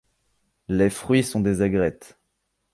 [0.67, 2.17] Les fruits sont des aigrettes.